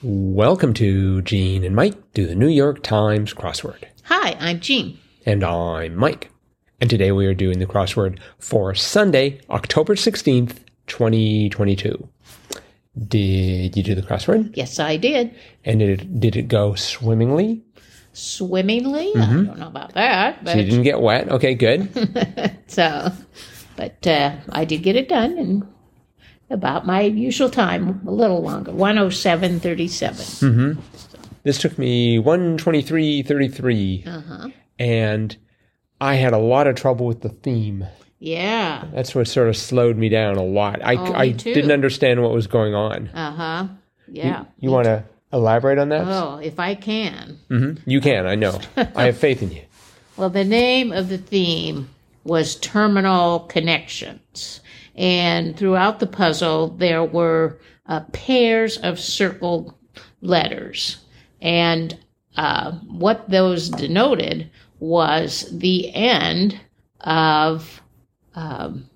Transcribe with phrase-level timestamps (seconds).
[0.00, 3.82] Welcome to Gene and Mike do the New York Times crossword.
[4.04, 4.96] Hi, I'm Gene.
[5.26, 6.30] And I'm Mike.
[6.80, 12.08] And today we are doing the crossword for Sunday, October 16th, 2022.
[13.08, 14.56] Did you do the crossword?
[14.56, 15.34] Yes, I did.
[15.64, 17.64] And did it, did it go swimmingly?
[18.12, 19.12] Swimmingly?
[19.16, 21.28] I don't know about that, but So you didn't get wet?
[21.28, 22.60] Okay, good.
[22.68, 23.10] so,
[23.74, 25.68] but uh, I did get it done in
[26.50, 30.78] about my usual time, a little longer, 107.37.
[31.42, 34.06] this took me 123.33.
[34.06, 34.48] Uh-huh.
[34.78, 35.36] And
[36.00, 37.86] I had a lot of trouble with the theme.
[38.18, 38.84] Yeah.
[38.92, 40.80] That's what sort of slowed me down a lot.
[40.84, 41.54] I, Oh, I too.
[41.54, 43.08] didn't understand what was going on.
[43.08, 43.68] Uh-huh.
[44.10, 44.44] Yeah.
[44.58, 46.06] You want to elaborate on that?
[46.06, 47.38] Oh, if I can.
[47.48, 48.58] hmm You can, I know.
[48.76, 49.62] I have faith in you.
[50.16, 51.90] Well, the name of the theme
[52.24, 54.60] was Terminal Connections.
[54.98, 59.72] And throughout the puzzle, there were uh, pairs of circled
[60.20, 60.98] letters.
[61.40, 61.96] And
[62.36, 66.60] uh, what those denoted was the end
[67.00, 67.80] of,
[68.34, 68.90] um,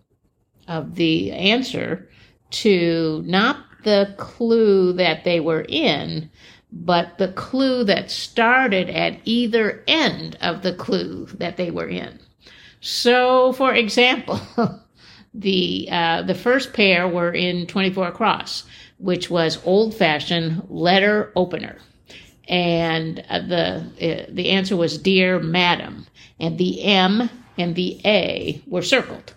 [0.66, 2.08] of the answer
[2.50, 6.28] to not the clue that they were in,
[6.72, 12.18] but the clue that started at either end of the clue that they were in.
[12.80, 14.40] So, for example,
[15.34, 18.64] the uh, the first pair were in 24 across,
[18.98, 21.78] which was old fashioned letter opener,
[22.48, 26.06] and uh, the uh, the answer was dear madam,
[26.38, 29.34] and the M and the A were circled.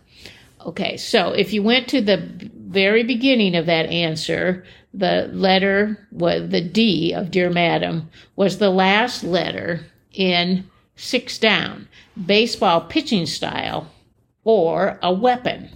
[0.65, 6.49] Okay, so if you went to the very beginning of that answer, the letter was
[6.49, 11.87] the D of Dear Madam was the last letter in six down,
[12.25, 13.91] baseball pitching style,
[14.43, 15.69] or a weapon.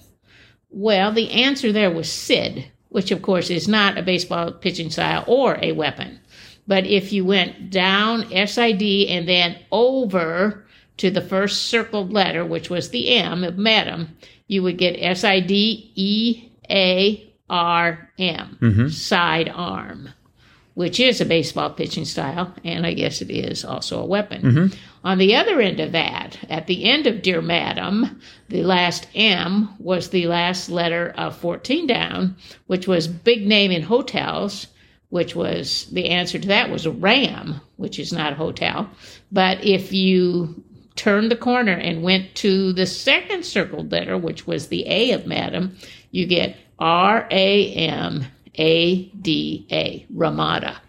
[0.69, 5.23] Well, the answer there was Sid, which of course is not a baseball pitching style
[5.27, 6.19] or a weapon.
[6.67, 10.65] But if you went down SID and then over
[10.97, 14.15] to the first circled letter, which was the M of Madam,
[14.47, 18.87] you would get S I D E A R M, mm-hmm.
[18.89, 20.09] sidearm,
[20.75, 24.41] which is a baseball pitching style, and I guess it is also a weapon.
[24.41, 24.77] Mm-hmm.
[25.03, 29.69] On the other end of that, at the end of Dear Madam, the last M
[29.79, 32.35] was the last letter of 14 down,
[32.67, 34.67] which was big name in hotels,
[35.09, 38.89] which was the answer to that was a Ram, which is not a hotel.
[39.31, 40.63] But if you
[40.95, 45.25] turned the corner and went to the second circled letter, which was the A of
[45.25, 45.77] Madam,
[46.11, 50.81] you get R A M A D A, Ramada.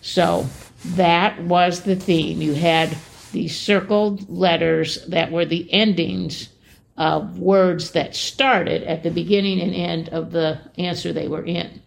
[0.00, 0.46] So
[0.94, 2.40] that was the theme.
[2.40, 2.96] You had
[3.30, 6.48] these circled letters that were the endings
[6.96, 11.80] of words that started at the beginning and end of the answer they were in.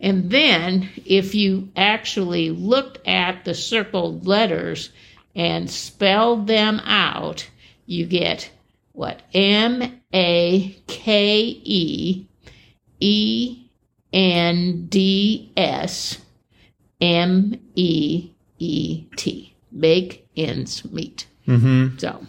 [0.00, 4.90] And then, if you actually looked at the circled letters
[5.34, 7.48] and spelled them out,
[7.86, 8.50] you get
[8.92, 9.22] what?
[9.32, 12.26] M A K E
[13.00, 13.68] E
[14.12, 16.18] N D S
[17.00, 19.54] M E E T.
[19.70, 21.26] Make ends meet.
[21.46, 21.98] Mm-hmm.
[21.98, 22.24] So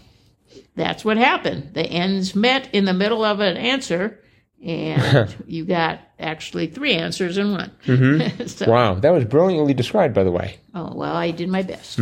[0.75, 1.73] that's what happened.
[1.73, 4.19] The ends met in the middle of an answer,
[4.63, 7.71] and you got actually three answers in one.
[8.47, 10.57] so, Wow, that was brilliantly described, by the way.
[10.73, 11.99] Oh, well, I did my best.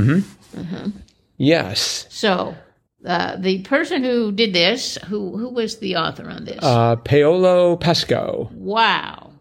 [1.37, 2.05] Yes.
[2.09, 2.55] So
[3.05, 6.59] uh, the person who did this, who who was the author on this?
[6.61, 8.49] Uh, Paolo Pasco.
[8.53, 9.31] wow.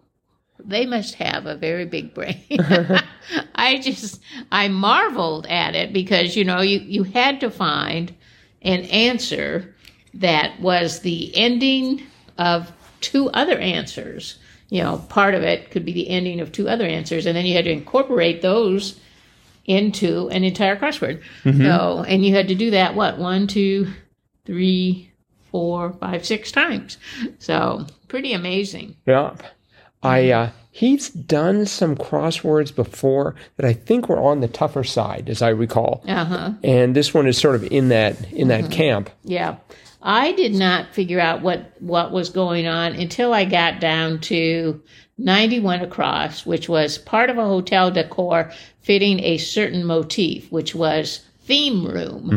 [0.64, 2.42] They must have a very big brain.
[3.54, 4.20] I just
[4.50, 8.14] I marveled at it because you know you, you had to find
[8.62, 9.74] an answer
[10.14, 12.02] that was the ending
[12.38, 14.38] of two other answers.
[14.70, 17.46] You know, part of it could be the ending of two other answers, and then
[17.46, 18.98] you had to incorporate those
[19.66, 21.22] into an entire crossword.
[21.44, 21.62] Mm-hmm.
[21.62, 23.92] So, and you had to do that what one, two,
[24.44, 25.12] three,
[25.50, 26.98] four, five, six times.
[27.38, 28.96] So, pretty amazing.
[29.06, 29.36] Yeah.
[30.04, 35.28] I uh, he's done some crosswords before that I think were on the tougher side,
[35.28, 36.02] as I recall.
[36.06, 36.52] Uh huh.
[36.62, 39.10] And this one is sort of in that in that camp.
[39.22, 39.56] Yeah.
[40.06, 44.82] I did not figure out what, what was going on until I got down to
[45.16, 48.52] 91 across, which was part of a hotel decor
[48.82, 52.28] fitting a certain motif, which was theme room.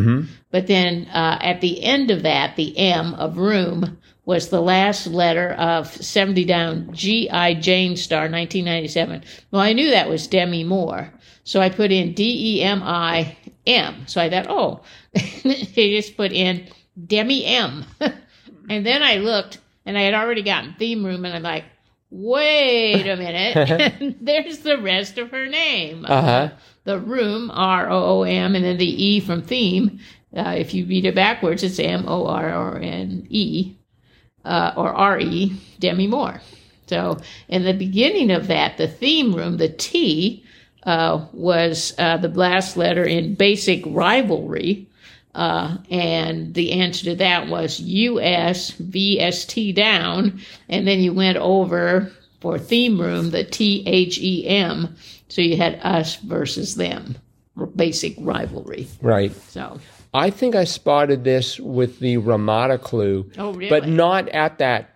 [0.49, 3.97] But then uh, at the end of that, the M of room
[4.27, 7.53] was the last letter of 70 down G.I.
[7.55, 9.23] Jane Star 1997.
[9.51, 11.13] Well, I knew that was Demi Moore.
[11.45, 14.05] So I put in D E M I M.
[14.05, 14.81] So I thought, oh,
[15.13, 16.67] they just put in
[17.05, 17.85] Demi M.
[18.69, 21.63] and then I looked and I had already gotten theme room and I'm like,
[22.09, 24.17] wait a minute.
[24.19, 26.03] There's the rest of her name.
[26.05, 26.49] Uh huh.
[26.83, 29.99] The room, R O O M, and then the E from theme.
[30.35, 33.77] Uh, if you read it backwards, it's M O R R N E
[34.47, 36.41] uh, or R E, Demi Moore.
[36.87, 37.17] So,
[37.49, 40.43] in the beginning of that, the theme room, the T,
[40.83, 44.87] uh, was uh, the last letter in basic rivalry.
[45.35, 50.39] Uh, and the answer to that was US VST down.
[50.69, 54.95] And then you went over for theme room, the T H E M.
[55.27, 57.17] So you had us versus them,
[57.75, 58.87] basic rivalry.
[59.01, 59.35] Right.
[59.35, 59.79] So,
[60.13, 63.69] I think I spotted this with the Ramada clue, oh, really?
[63.69, 64.93] but not at that.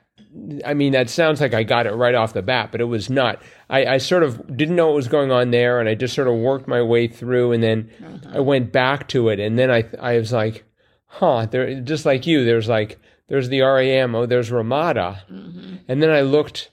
[0.65, 3.09] I mean, that sounds like I got it right off the bat, but it was
[3.09, 3.41] not.
[3.69, 6.29] I, I sort of didn't know what was going on there, and I just sort
[6.29, 7.89] of worked my way through, and then
[8.31, 10.63] I went back to it, and then I I was like,
[11.05, 12.97] huh, there just like you, there's like
[13.27, 16.69] there's the RAM, oh, there's Ramada, hmm and then I looked,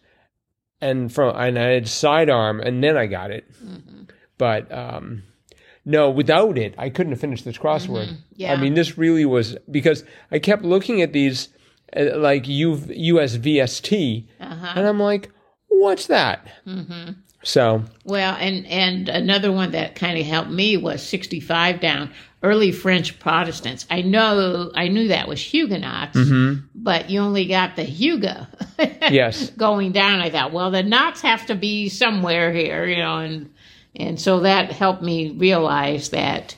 [0.80, 4.02] and from and I had sidearm, and then I got it, hmm
[4.38, 5.24] but um,
[5.88, 8.06] no, without it, I couldn't have finished this crossword.
[8.08, 8.14] Mm-hmm.
[8.36, 8.52] Yeah.
[8.52, 11.48] I mean, this really was because I kept looking at these
[11.96, 14.72] uh, like U USVST, Uh-huh.
[14.76, 15.30] and I'm like,
[15.68, 16.46] what's that?
[16.64, 17.10] hmm
[17.42, 22.10] So Well, and and another one that kind of helped me was 65 down,
[22.42, 23.86] early French Protestants.
[23.90, 26.18] I know I knew that was Huguenots,
[26.74, 28.46] but you only got the Hugo
[29.10, 30.20] yes, going down.
[30.20, 33.50] I thought, well, the knots have to be somewhere here, you know, and
[33.98, 36.56] and so that helped me realize that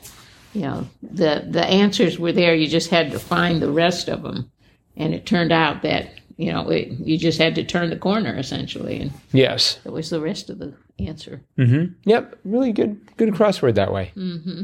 [0.53, 2.55] you know the the answers were there.
[2.55, 4.51] You just had to find the rest of them,
[4.97, 8.37] and it turned out that you know it, you just had to turn the corner
[8.37, 11.41] essentially, and yes, it was the rest of the answer.
[11.57, 14.11] hmm yep, really good, good crossword that way.
[14.15, 14.63] hmm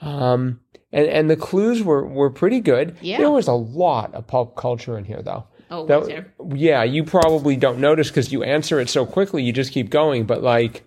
[0.00, 0.60] Um,
[0.92, 2.96] and and the clues were were pretty good.
[3.00, 3.18] Yeah.
[3.18, 5.44] There was a lot of pulp culture in here, though.
[5.70, 6.32] Oh, That- was there?
[6.54, 9.42] yeah, you probably don't notice because you answer it so quickly.
[9.42, 10.24] You just keep going.
[10.24, 10.82] But like,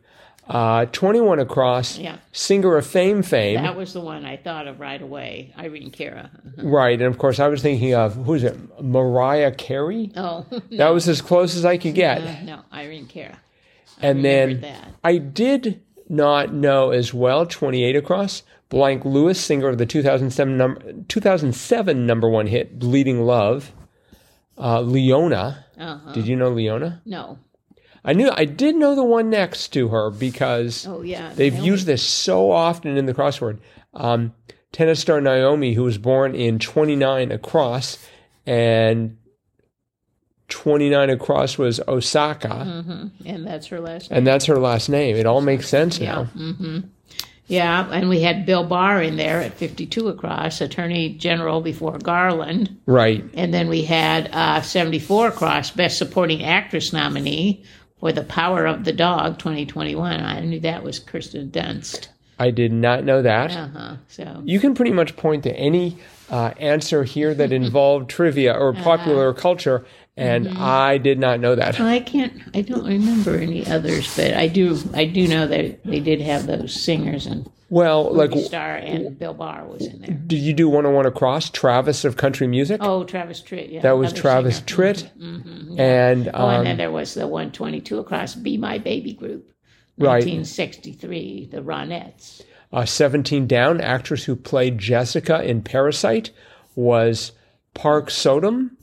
[0.47, 2.17] uh, twenty one across, Yeah.
[2.31, 3.61] singer of fame, fame.
[3.61, 5.53] That was the one I thought of right away.
[5.57, 6.29] Irene Cara.
[6.57, 10.11] Right, and of course, I was thinking of who's it, Mariah Carey.
[10.15, 12.21] Oh, That was as close as I could get.
[12.21, 13.39] uh, no, Irene Cara.
[14.01, 14.89] and then that.
[15.03, 17.45] I did not know as well.
[17.45, 18.43] Twenty eight across.
[18.69, 22.77] Blank Lewis, singer of the two thousand seven number two thousand seven number one hit,
[22.79, 23.71] "Bleeding Love."
[24.57, 25.65] Uh, Leona.
[25.77, 26.13] Uh-huh.
[26.13, 27.01] Did you know Leona?
[27.05, 27.37] No.
[28.05, 28.31] I knew.
[28.33, 31.31] I did know the one next to her because Oh, yeah.
[31.35, 33.57] They've I only- used this so often in the crossword.
[33.93, 34.33] Um,
[34.71, 37.97] tennis star Naomi, who was born in 29 across,
[38.45, 39.17] and
[40.49, 43.11] 29 across was Osaka, Mhm.
[43.25, 45.15] And that's her last and that's her last name.
[45.15, 46.13] It all makes sense Yeah.
[46.13, 46.23] now.
[46.25, 46.79] hmm
[47.47, 52.75] Yeah, and we had Bill Barr in there at 52 across, Attorney General before Garland.
[52.87, 53.23] Right.
[53.35, 57.63] And then we had uh, 74 across, Best Supporting Actress nominee
[57.99, 60.19] for The Power of the Dog 2021.
[60.21, 62.07] I knew that was Kirsten Dunst.
[62.37, 63.51] I did not know that.
[63.55, 63.95] Uh huh.
[64.09, 65.97] So, You can pretty much point to any
[66.29, 68.83] uh, answer here that involved trivia or Uh-huh.
[68.83, 69.85] popular culture,
[70.17, 70.57] and Mm-hmm.
[70.61, 71.77] I did not know that.
[71.77, 72.33] Well, I can't.
[72.53, 74.77] I don't remember any others, but I do.
[74.93, 79.33] I do know that they did have those singers, and Well, like, Star and Bill
[79.33, 80.15] Barr was in there.
[80.15, 81.49] did you do 101 across?
[81.49, 82.79] Travis of country music?
[82.81, 83.71] Oh, Travis Tritt.
[83.71, 84.65] Yeah, that was Travis singer.
[84.67, 85.09] Tritt.
[85.19, 85.79] Mhm.
[85.79, 89.49] And Oh, and um, then there was the 122 across Be My Baby Group,
[89.97, 90.23] Right.
[90.23, 92.41] 1963, the Ronettes.
[92.71, 96.31] Uh, 17 Down, actress who played Jessica in Parasite,
[96.75, 97.31] was
[97.73, 98.74] Park So-dam.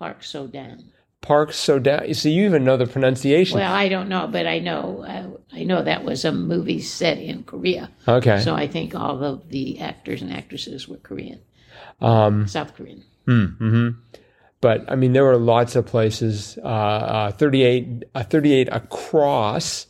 [0.00, 0.86] Park Sodan.
[1.20, 1.50] Park.
[1.68, 3.58] You see, you even know the pronunciation.
[3.58, 7.18] Well, I don't know, but I know uh, I know that was a movie set
[7.18, 8.40] in Korea, okay.
[8.40, 11.40] so I think all of the actors and actresses were Korean,
[12.00, 13.04] Um, South Korean.
[13.26, 13.90] hmm
[14.62, 16.58] But I mean, there were lots of places.
[16.64, 19.86] Uh, uh, 38, uh, 38 across.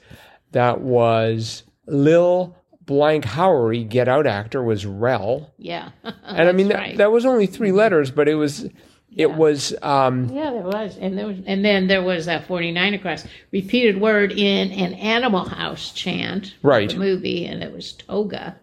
[0.52, 5.52] That was Lil Blank Howery, Get Out actor, was Rel.
[5.58, 5.90] Yeah,
[6.24, 6.96] And I mean, that, right.
[6.98, 8.68] that was only three letters, but it was,
[9.16, 12.70] it was, um, Yeah, there was, and there was, and then there was that forty
[12.72, 16.90] nine across repeated word in an Animal House chant, Right.
[16.90, 18.56] The movie, and it was toga.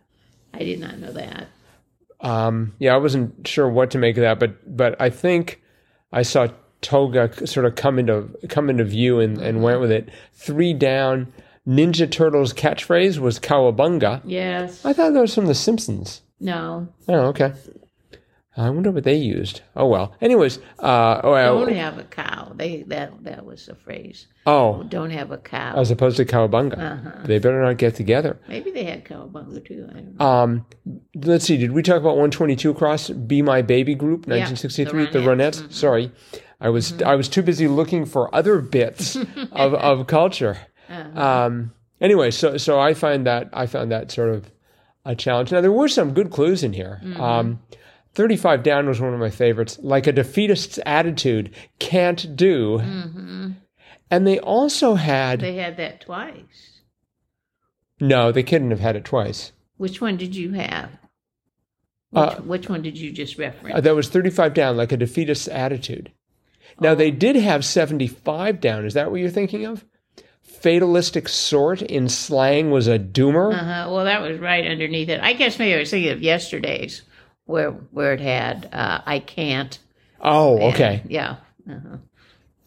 [0.54, 1.48] I did not know that.
[2.20, 5.62] Um, yeah, I wasn't sure what to make of that, but but I think
[6.12, 6.48] I saw
[6.82, 10.10] Toga sort of come into come into view and, and went with it.
[10.34, 11.34] Three down.
[11.68, 14.86] Ninja Turtles catchphrase was "Cowabunga." Yes.
[14.86, 16.22] I thought that was from The Simpsons.
[16.40, 16.88] No.
[17.10, 17.54] Oh, okay.
[18.58, 19.62] I wonder what they used.
[19.76, 20.16] Oh well.
[20.20, 22.54] Anyways, uh, oh, Don't uh, have a cow.
[22.56, 24.26] They that that was the phrase.
[24.48, 25.76] oh, Don't have a cow.
[25.78, 27.12] as opposed to "Cowabunga." Uh-huh.
[27.26, 28.40] They better not get together.
[28.48, 29.88] Maybe they had cowabunga too.
[29.90, 30.26] I don't know.
[30.26, 30.66] Um,
[31.16, 31.58] let's see.
[31.58, 33.10] Did we talk about 122 across?
[33.12, 35.06] Be My Baby Group, Yeah, 1963.
[35.06, 35.62] the the Ronettes.
[35.62, 35.74] Ronettes.
[35.74, 36.12] Sorry.
[36.60, 39.16] I was I was too busy looking for other bits
[39.52, 40.58] of, of culture.
[40.90, 44.50] Um, anyway, so so I find that I found that sort of
[45.06, 45.52] a challenge.
[45.52, 47.02] Now there were some good clues in here.
[47.18, 47.60] Um,
[48.18, 49.78] 35 down was one of my favorites.
[49.80, 52.80] Like a defeatist's attitude, can't do.
[52.80, 56.82] And they also had They had that twice.
[58.00, 59.52] no, they couldn't have had it twice.
[59.78, 60.90] Which one did you have?
[62.10, 63.76] Which, Uh, which one did you just reference?
[63.78, 66.12] Uh, that was 35 down, like a defeatist's attitude.
[66.80, 68.86] Now, they did have 75 down.
[68.86, 69.86] Is that what you're thinking of?
[70.42, 73.54] Fatalistic sort in slang was a doomer.
[73.54, 73.92] Uh-huh.
[73.92, 75.20] Well, that was right underneath it.
[75.22, 77.04] I guess maybe I was thinking of yesterday's,
[77.48, 79.78] where where it had uh, "I can't."
[80.22, 81.02] oh, and- okay.
[81.08, 81.38] Yeah.
[81.70, 81.98] Uh-huh.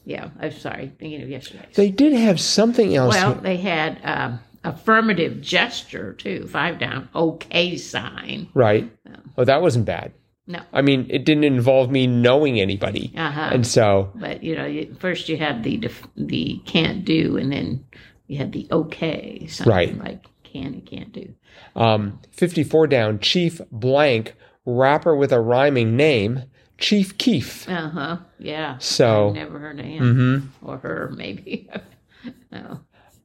[0.04, 0.30] Yeah.
[0.40, 0.92] I'm sorry.
[0.98, 1.74] Thinking of yesterday's.
[1.76, 3.14] They did have something else.
[3.14, 6.46] Well, they had um, affirmative gesture too.
[6.48, 7.08] Five down.
[7.14, 8.48] Okay sign.
[8.54, 8.90] right.
[9.38, 10.12] Oh, that wasn't bad.
[10.46, 10.60] No.
[10.72, 13.12] I mean, it didn't involve me knowing anybody.
[13.16, 13.50] Uh-huh.
[13.52, 17.52] And so, But you know, you, first you had the def- the can't do, and
[17.52, 17.84] then
[18.26, 19.98] you had the okay sign, Right.
[19.98, 21.32] like can and can't do.
[21.76, 24.34] um, 54 down, Chief Blank,
[24.66, 26.44] rapper with a rhyming name,
[26.78, 27.68] Chief Keef.
[27.68, 28.16] Uh huh.
[28.38, 28.78] Yeah.
[28.78, 31.68] So- I've never heard of him or her, maybe.
[32.52, 32.80] no.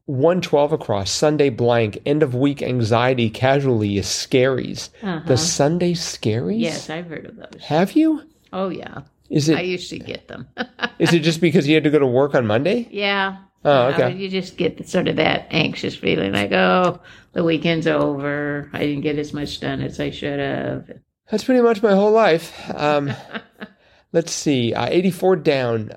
[0.07, 4.89] 112 across, Sunday blank, end of week anxiety casually is scaries.
[5.25, 6.59] The Sunday scaries?
[6.59, 7.63] Yes, I've heard of those.
[7.63, 8.21] Have you?
[8.53, 9.01] Oh yeah,
[9.31, 10.47] Is I it used to get them.
[10.99, 12.87] is it just because you had to go to work on Monday?
[12.91, 13.37] yeah.
[13.67, 14.15] Oh, You know, okay.
[14.17, 16.99] you just get sort of that anxious feeling, like, oh,
[17.33, 18.69] the weekend's over.
[18.73, 20.87] I didn't get as much done as I should have.
[21.31, 22.53] That's pretty much my whole life.
[22.75, 23.11] Um,
[24.13, 24.73] let's see.
[24.73, 25.91] Uh, 84 down.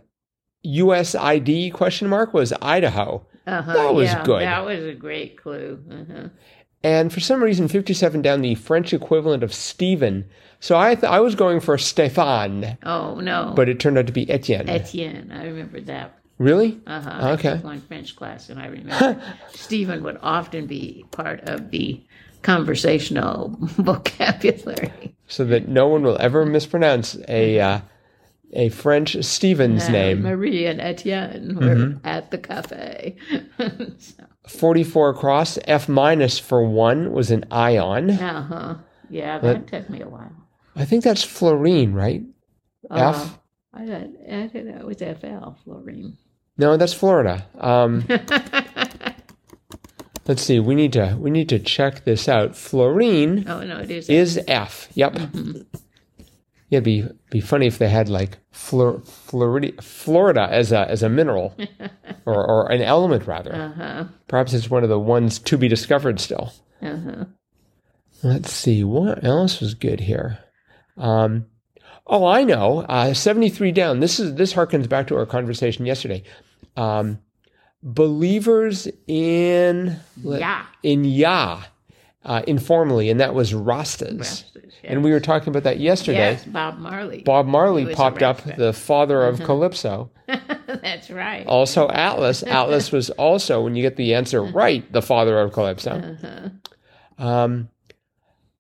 [0.66, 3.24] USID question mark was Idaho.
[3.46, 4.42] Uh-huh, That was yeah, good.
[4.42, 5.82] That was a great clue.
[5.90, 6.28] Uh-huh.
[6.82, 10.26] And for some reason, 57 down, the French equivalent of Stephen.
[10.60, 14.12] So I th- I was going for Stéphane, Oh no, but it turned out to
[14.12, 14.68] be Etienne.
[14.68, 15.30] Etienne.
[15.32, 16.18] I remember that.
[16.38, 16.80] really?
[16.86, 17.10] Uh-huh.
[17.10, 17.54] I Okay.
[17.54, 22.02] took one French class, and I remember Stephen would often be part of the
[22.42, 25.14] conversational vocabulary.
[25.26, 27.80] So that no one will ever mispronounce a uh,
[28.52, 30.22] a French Stevens Uh, name.
[30.22, 32.06] Marie and Etienne were Mm-hmm.
[32.06, 33.16] at the cafe.
[33.98, 34.14] so,
[34.46, 38.10] 44 across, F minus for one was an ion.
[38.10, 38.76] uh-huh.
[39.10, 40.32] Yeah, that took me a while.
[40.76, 42.22] I think that's fluorine, right?
[42.90, 43.38] Uh, F?
[43.74, 46.16] I thought, I thought it was FL, Florine.
[46.56, 47.46] No, that's Florida.
[47.58, 48.04] Um,
[50.28, 50.60] let's see.
[50.60, 52.54] We need to we need to check this out.
[52.54, 54.08] Fluorine Oh, no, it is.
[54.08, 54.88] is F.
[54.94, 55.14] Yep.
[55.14, 55.52] Mm-hmm.
[56.70, 61.02] Yeah, it'd be be funny if they had like Flor- Florida Florida as a as
[61.02, 61.56] a mineral
[62.26, 63.54] or or an element rather.
[63.54, 64.04] uh-huh.
[64.28, 66.52] Perhaps it's one of the ones to be discovered still.
[66.82, 67.24] Uh-huh.
[68.22, 70.38] Let's see what else was good here.
[70.98, 71.46] Um,
[72.06, 72.80] oh, I know.
[72.80, 74.00] Uh, Seventy-three down.
[74.00, 76.22] This is this harkens back to our conversation yesterday.
[76.76, 77.20] Um,
[77.82, 80.64] believers in Yeah.
[80.82, 81.62] in Yah
[82.24, 84.18] uh, informally, and that was Rastas.
[84.18, 86.32] Rastas, And we were talking about that yesterday.
[86.32, 87.22] Yes, Bob Marley.
[87.22, 90.10] Bob Marley He was a popped up, the father of Calypso.
[90.26, 91.46] That's right.
[91.46, 92.42] Also, Atlas.
[92.46, 96.18] Atlas was also, when you get the answer right, the father of Calypso.
[97.16, 97.68] Um,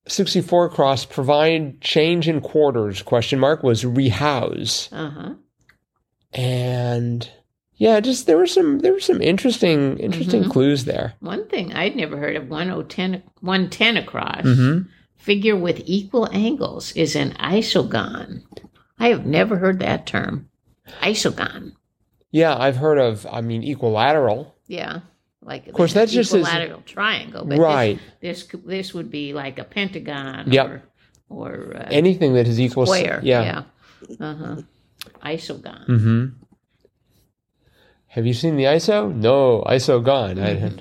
[0.06, 4.88] 64 across, provide change in quarters, question mark, was rehouse.
[4.90, 5.34] Uh-huh.
[6.32, 7.28] And
[7.78, 11.14] yeah, just there were some there were some interesting interesting clues there.
[11.20, 14.42] One thing I'd never heard of 110, 110 across.
[14.42, 14.88] Mm-hmm.
[15.16, 18.42] Figure with equal angles is an isogon.
[18.98, 20.48] I have never heard that term.
[21.02, 21.72] Isogon.
[22.30, 24.54] Yeah, I've heard of, I mean, equilateral.
[24.66, 25.00] Yeah.
[25.42, 27.44] Like of course, that's just as- equilateral triangle.
[27.44, 27.98] But Right.
[28.20, 30.66] This, this this would be like a pentagon Yep.
[30.66, 30.82] or
[31.30, 32.86] or uh, Anything that is equal.
[32.86, 33.20] square.
[33.22, 33.62] Yeah.
[34.08, 34.16] Yeah.
[34.28, 34.56] Uh-huh.
[35.24, 35.86] Isogon.
[35.88, 36.26] Mm-hmm.
[38.08, 39.14] Have you seen the ISO?
[39.14, 40.38] No, ISO gone.
[40.38, 40.72] I,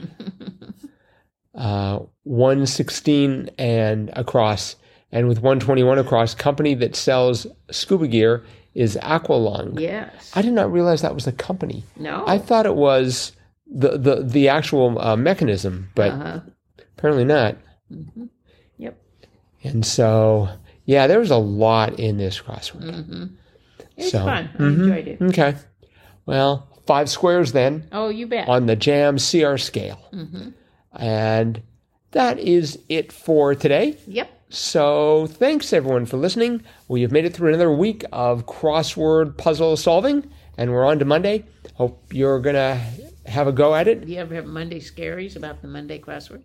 [1.57, 4.75] uh, 116 and across,
[5.11, 8.43] and with 121 across, company that sells scuba gear
[8.73, 9.79] is Aqualung.
[9.79, 10.31] Yes.
[10.35, 11.83] I did not realize that was a company.
[11.95, 12.23] no.
[12.27, 13.33] I thought it was
[13.69, 16.39] the the the actual uh, mechanism, but uh-huh.
[16.97, 17.57] apparently not.
[18.77, 18.97] Yep.
[19.63, 20.47] And so,
[20.85, 23.31] yeah, there was a lot in this crossword.
[23.97, 24.49] It's So, fun.
[24.59, 25.21] I enjoyed it.
[25.21, 25.55] Okay,
[26.25, 27.87] well, five squares then.
[27.91, 28.47] Oh, you bet.
[28.47, 29.99] on the Jam CR scale.
[30.13, 30.49] Mm-hmm.
[30.93, 31.61] And
[32.11, 33.97] that is it for today.
[34.07, 34.31] Yep.
[34.49, 36.63] So thanks everyone for listening.
[36.87, 41.05] We have made it through another week of crossword puzzle solving, and we're on to
[41.05, 41.45] Monday.
[41.75, 42.81] Hope you're gonna
[43.25, 44.05] have a go at it.
[44.05, 46.43] Do you ever have Monday scaries about the Monday crossword?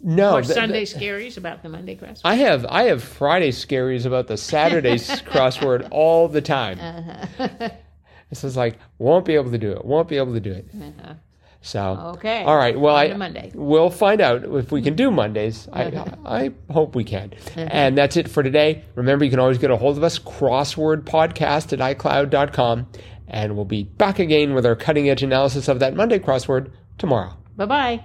[0.00, 2.20] No, Or th- th- Sunday scaries about the Monday crossword?
[2.24, 6.78] I have I have Friday scaries about the Saturday crossword all the time.
[6.78, 7.68] Uh-huh.
[8.30, 9.84] This is like won't be able to do it.
[9.84, 10.66] Won't be able to do it.
[10.74, 11.14] Uh-huh.
[11.60, 12.44] So Okay.
[12.44, 12.78] all right.
[12.78, 13.50] Well, I Monday.
[13.54, 15.68] we'll find out if we can do Mondays.
[15.72, 17.32] I I hope we can.
[17.56, 18.84] And that's it for today.
[18.94, 22.86] Remember, you can always get a hold of us crossword podcast at icloud.com,
[23.26, 27.34] and we'll be back again with our cutting edge analysis of that Monday crossword tomorrow.
[27.56, 28.04] Bye bye.